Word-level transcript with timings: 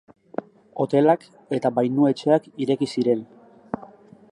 Hotelak 0.83 1.27
eta 1.59 1.71
bainuetxeak 1.77 2.49
ireki 2.65 2.91
ziren. 2.95 3.25